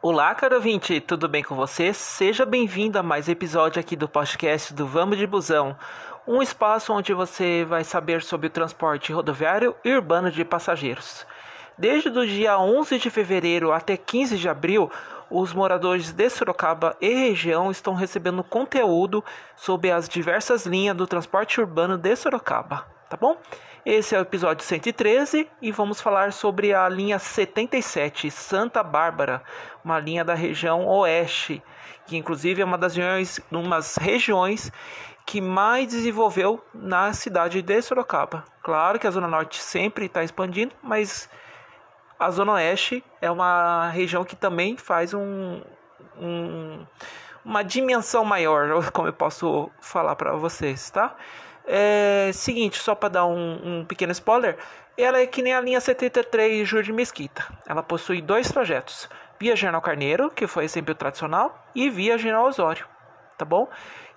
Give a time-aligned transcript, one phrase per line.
[0.00, 1.92] Olá, caro ouvinte, tudo bem com você?
[1.92, 5.76] Seja bem-vindo a mais episódio aqui do podcast do Vamos de Busão,
[6.24, 11.26] um espaço onde você vai saber sobre o transporte rodoviário e urbano de passageiros.
[11.76, 14.88] Desde o dia 11 de fevereiro até 15 de abril,
[15.28, 19.24] os moradores de Sorocaba e região estão recebendo conteúdo
[19.56, 23.36] sobre as diversas linhas do transporte urbano de Sorocaba, tá bom?
[23.86, 29.42] Esse é o episódio 113 e vamos falar sobre a linha 77 Santa Bárbara,
[29.84, 31.62] uma linha da região oeste,
[32.06, 34.72] que inclusive é uma das regiões, umas regiões
[35.24, 38.44] que mais desenvolveu na cidade de Sorocaba.
[38.62, 41.28] Claro que a Zona Norte sempre está expandindo, mas
[42.18, 45.62] a Zona Oeste é uma região que também faz um,
[46.18, 46.84] um
[47.44, 51.14] uma dimensão maior, como eu posso falar para vocês, tá?
[51.70, 54.56] É seguinte, só para dar um, um, pequeno spoiler,
[54.96, 57.44] ela é que nem a linha 73 Júlio de Mesquita.
[57.66, 59.06] Ela possui dois trajetos:
[59.38, 62.86] via General Carneiro, que foi sempre o tradicional, e via General Osório,
[63.36, 63.68] tá bom?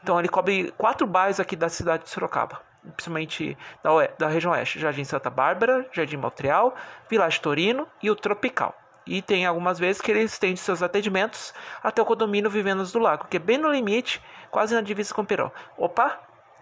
[0.01, 2.61] Então ele cobre quatro bairros aqui da cidade de Sorocaba,
[2.95, 6.73] principalmente da, da região oeste: Jardim Santa Bárbara, Jardim Montreal,
[7.09, 8.73] Village Torino e o Tropical.
[9.05, 13.27] E tem algumas vezes que ele estende seus atendimentos até o condomínio Vivendas do Lago,
[13.29, 15.51] que é bem no limite, quase na divisa com Peró.
[15.77, 16.17] Opa,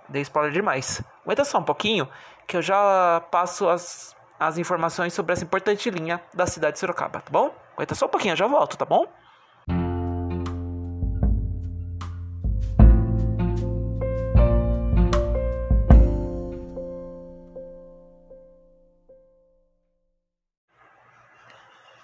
[0.10, 1.04] Dei spoiler demais.
[1.24, 2.10] Aguenta só um pouquinho
[2.48, 7.22] que eu já passo as, as informações sobre essa importante linha da cidade de Sorocaba,
[7.22, 7.54] tá bom?
[7.76, 9.06] Aguenta só um pouquinho, eu já volto, tá bom?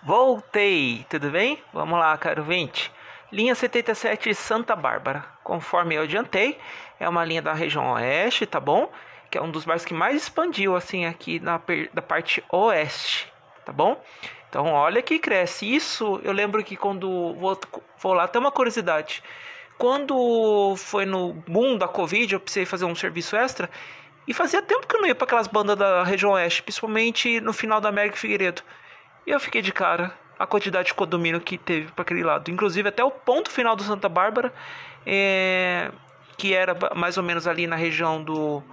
[0.03, 1.59] Voltei, tudo bem?
[1.73, 2.92] Vamos lá, caro vinte.
[3.31, 5.26] Linha 77 Santa Bárbara.
[5.44, 6.58] Conforme eu adiantei,
[7.00, 8.92] é uma linha da região oeste, tá bom?
[9.30, 11.59] Que é um dos bairros que mais expandiu assim aqui na
[11.94, 13.32] da parte oeste,
[13.66, 14.02] tá bom?
[14.50, 15.73] Então olha que cresce.
[15.73, 17.59] Isso eu lembro que quando vou,
[17.98, 19.23] vou lá, tem uma curiosidade.
[19.78, 23.70] Quando foi no boom da Covid, eu precisei fazer um serviço extra.
[24.28, 27.54] E fazia tempo que eu não ia para aquelas bandas da região oeste, principalmente no
[27.54, 28.64] final da América Figueiredo.
[29.28, 32.50] E eu fiquei de cara a quantidade de condomínio que teve para aquele lado.
[32.52, 34.54] Inclusive até o ponto final do Santa Bárbara,
[35.06, 35.92] é,
[36.38, 38.64] que era mais ou menos ali na região do,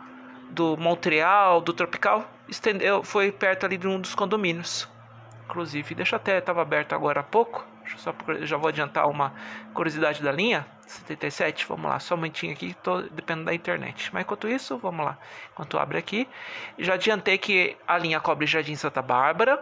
[0.51, 4.89] do Montreal, do Tropical, estendeu, foi perto ali de um dos condomínios.
[5.45, 7.67] Inclusive, deixa até, estava aberto agora há pouco.
[7.97, 9.35] Só já vou adiantar uma
[9.75, 11.67] curiosidade da linha 77.
[11.67, 14.11] Vamos lá, só um momentinho aqui, tô dependendo da internet.
[14.13, 15.19] Mas enquanto isso, vamos lá.
[15.53, 16.29] Enquanto abre aqui,
[16.79, 19.61] já adiantei que a linha cobre Jardim Santa Bárbara,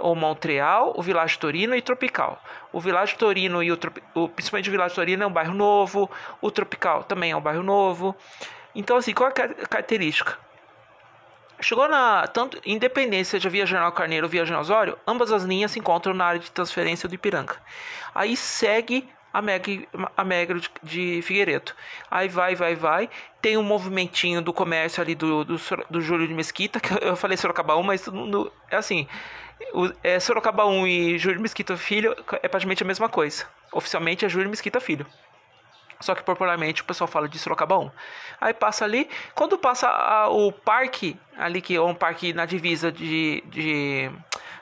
[0.00, 2.42] o Montreal, o Village Torino e Tropical.
[2.72, 3.78] O Village Torino e o,
[4.14, 6.10] o principalmente o Village Torino é um bairro novo,
[6.40, 8.14] o Tropical também é um bairro novo.
[8.74, 10.38] Então assim, qual é a característica?
[11.60, 15.70] Chegou na tanto independência de Via General Carneiro ou Via General Osório, ambas as linhas
[15.70, 17.56] se encontram na área de transferência do Ipiranga.
[18.14, 19.72] Aí segue a Mega,
[20.16, 21.72] a Mega de, de Figueiredo.
[22.08, 23.10] Aí vai, vai, vai.
[23.42, 25.56] Tem um movimentinho do comércio ali do, do,
[25.90, 29.08] do Júlio de Mesquita, que eu falei Sorocaba 1, mas mundo, é assim,
[29.72, 33.46] o, é, Sorocaba 1 e Júlio Mesquita Filho é praticamente a mesma coisa.
[33.72, 35.06] Oficialmente é Júlio Mesquita Filho.
[36.00, 37.90] Só que popularmente o pessoal fala de Sorocaba 1.
[38.40, 42.92] Aí passa ali, quando passa a, o parque, ali que é um parque na divisa
[42.92, 44.10] de, de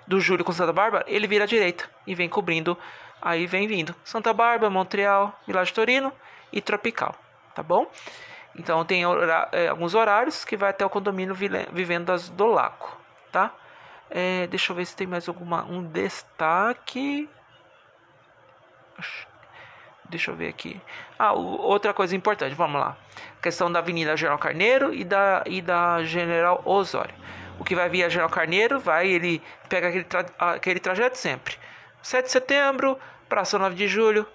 [0.07, 2.77] do Júlio com Santa Bárbara, ele vira à direita e vem cobrindo,
[3.21, 6.13] aí vem vindo Santa Bárbara, Montreal, Village Torino
[6.53, 7.15] e Tropical,
[7.55, 7.91] tá bom?
[8.57, 9.05] Então tem
[9.53, 12.97] é, alguns horários que vai até o condomínio Vivendas do Lago,
[13.31, 13.53] tá?
[14.15, 17.27] É, deixa eu ver se tem mais alguma um destaque.
[20.11, 20.79] Deixa eu ver aqui.
[21.19, 22.95] Ah, outra coisa importante, vamos lá.
[23.41, 27.15] questão da Avenida General Carneiro e da, e da General Osório.
[27.59, 31.57] O que vai via General Carneiro, vai, ele pega aquele, tra, aquele trajeto sempre.
[32.03, 32.99] 7 de setembro,
[33.31, 34.29] Praça 9 de Julho,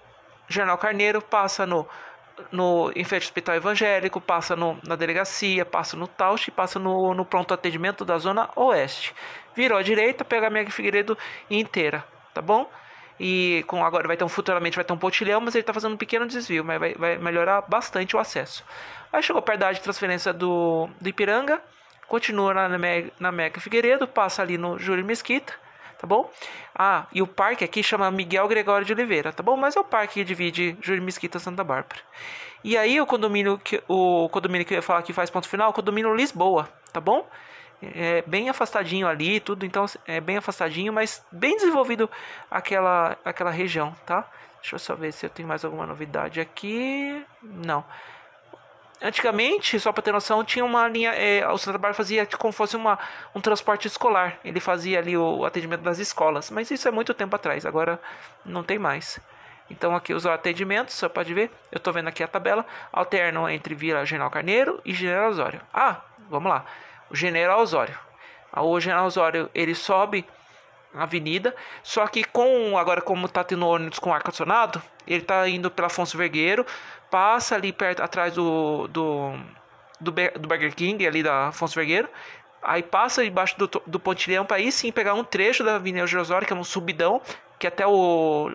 [0.50, 1.88] General Carneiro, passa no
[2.52, 7.14] no em frente ao hospital evangélico, passa no, na delegacia, passa no Tausch passa no,
[7.14, 9.14] no pronto atendimento da zona oeste.
[9.56, 11.18] Virou à direita, pega a Mega Figueiredo
[11.50, 12.70] inteira, tá bom?
[13.20, 15.94] E com agora vai ter um futuramente vai ter um pontilhão, mas ele está fazendo
[15.94, 18.64] um pequeno desvio, mas vai, vai melhorar bastante o acesso.
[19.12, 21.62] Aí chegou perto da área de transferência do, do Ipiranga,
[22.08, 22.78] continua na
[23.20, 25.54] na Mega Figueiredo, passa ali no Júlio Mesquita,
[25.98, 26.30] tá bom?
[26.76, 29.58] Ah, e o parque aqui chama Miguel Gregório de Oliveira, tá bom?
[29.58, 32.02] Mas é o parque que divide Júlio Mesquita Santa Bárbara.
[32.64, 35.68] E aí o condomínio que o condomínio que eu ia falar que faz ponto final,
[35.68, 37.28] é o condomínio Lisboa, tá bom?
[37.82, 42.10] É bem afastadinho ali, tudo, então é bem afastadinho, mas bem desenvolvido
[42.50, 44.28] aquela aquela região, tá?
[44.62, 47.24] Deixa eu só ver se eu tenho mais alguma novidade aqui.
[47.42, 47.86] Não.
[49.00, 51.12] Antigamente, só para ter noção, tinha uma linha.
[51.12, 52.98] É, o Santa Bárbara fazia como fosse uma,
[53.36, 54.40] um transporte escolar.
[54.44, 56.50] Ele fazia ali o atendimento das escolas.
[56.50, 58.02] Mas isso é muito tempo atrás, agora
[58.44, 59.20] não tem mais.
[59.70, 61.52] Então aqui os atendimentos, você pode ver.
[61.72, 62.66] Eu estou vendo aqui a tabela.
[62.92, 65.62] Alternam entre Vila General Carneiro e General Osório.
[65.72, 66.66] Ah, vamos lá.
[67.10, 67.98] O General Osório.
[68.52, 70.26] O General Osório ele sobe
[70.94, 75.70] avenida, só que com agora como está tendo ônibus com ar condicionado, ele está indo
[75.70, 76.66] pela Afonso Vergueiro,
[77.10, 79.34] passa ali perto atrás do do,
[80.00, 82.10] do, do Burger King ali da Afonso Vergueiro,
[82.62, 86.48] aí passa debaixo do, do Pontilhão para aí sim pegar um trecho da Avenida Osório,
[86.48, 87.22] que é um subidão,
[87.60, 88.52] que até o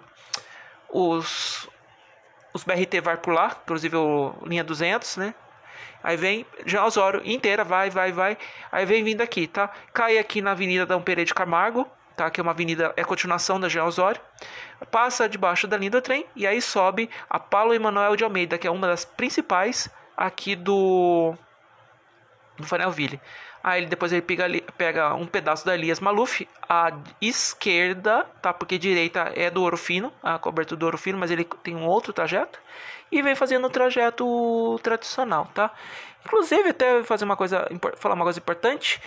[0.89, 1.69] os
[2.55, 5.35] os BRT vai por lá, inclusive o linha 200, né?
[6.03, 8.37] Aí vem já Osório inteira, vai, vai, vai.
[8.71, 9.71] Aí vem vindo aqui, tá?
[9.93, 12.31] Cai aqui na Avenida Dom Pereira de Camargo, tá?
[12.31, 14.21] Que é uma avenida, é continuação da Jean Osório.
[14.91, 18.67] Passa debaixo da linha do trem e aí sobe a Paulo Emanuel de Almeida, que
[18.67, 21.35] é uma das principais aqui do
[22.59, 23.21] do Fanelville.
[23.63, 24.45] Aí depois ele pega,
[24.77, 28.53] pega um pedaço da Elias Maluf, a esquerda, tá?
[28.53, 31.87] Porque direita é do Ouro Fino, a cobertura do Ouro Fino, mas ele tem um
[31.87, 32.59] outro trajeto.
[33.11, 35.71] E vem fazendo o trajeto tradicional, tá?
[36.25, 39.01] Inclusive, até fazer uma coisa, falar uma coisa importante,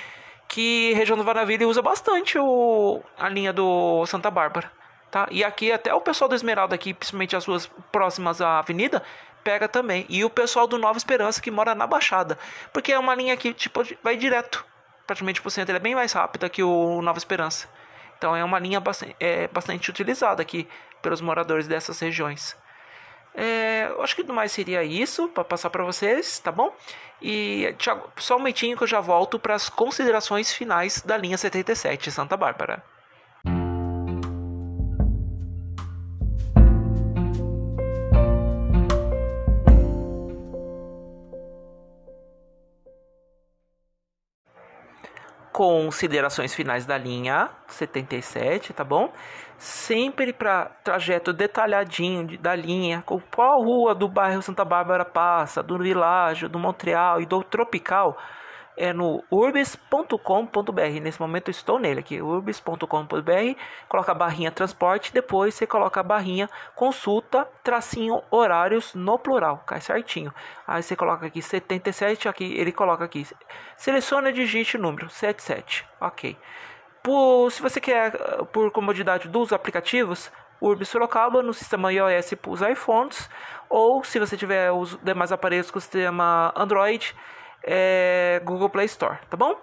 [0.48, 4.72] que região do Vanaville usa bastante o, a linha do Santa Bárbara.
[5.12, 5.28] Tá?
[5.32, 9.02] E aqui até o pessoal do Esmeralda aqui, principalmente as ruas próximas à avenida,
[9.44, 10.06] pega também.
[10.10, 12.38] E o pessoal do Nova Esperança que mora na Baixada.
[12.74, 14.66] Porque é uma linha que tipo, vai direto
[15.06, 15.72] praticamente o centro.
[15.72, 17.70] Ele é bem mais rápida que o Nova Esperança.
[18.18, 20.68] Então é uma linha bastante, é, bastante utilizada aqui
[21.02, 22.58] pelos moradores dessas regiões.
[23.36, 26.74] É, eu acho que no mais seria isso para passar para vocês, tá bom?
[27.22, 27.76] E
[28.18, 32.38] só um momentinho que eu já volto para as considerações finais da linha 77 Santa
[32.38, 32.84] Bárbara.
[45.56, 49.14] Considerações finais da linha 77, tá bom?
[49.58, 55.64] Sempre para trajeto detalhadinho de, da linha, com qual rua do bairro Santa Bárbara passa,
[55.64, 58.18] do Világio, do Montreal e do Tropical
[58.78, 61.00] é no urbis.com.br.
[61.02, 63.60] Nesse momento estou nele aqui, urbis.com.br.
[63.88, 69.82] Coloca a barrinha transporte, depois você coloca a barrinha consulta, tracinho horários no plural, cai
[69.82, 70.34] certinho.
[70.68, 73.26] Aí você coloca aqui 77, aqui ele coloca aqui.
[73.78, 75.88] Seleciona digite o número 77.
[76.02, 76.38] OK.
[77.02, 78.12] Por, se você quer
[78.52, 83.30] por comodidade dos aplicativos, Urbis Sorocaba no sistema iOS para os iPhones,
[83.70, 87.16] ou se você tiver os demais aparelhos com o sistema Android,
[87.66, 89.60] é, Google Play Store, tá bom?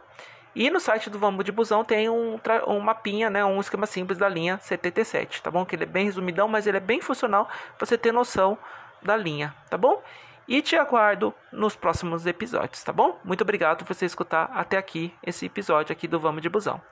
[0.55, 4.19] E no site do Vamos de Busão tem um, um mapinha, né, um esquema simples
[4.19, 5.65] da linha 77, tá bom?
[5.65, 8.59] Que ele é bem resumidão, mas ele é bem funcional para você ter noção
[9.01, 10.03] da linha, tá bom?
[10.47, 13.19] E te aguardo nos próximos episódios, tá bom?
[13.25, 16.83] Muito obrigado por você escutar até aqui esse episódio aqui do Vamos de Busão.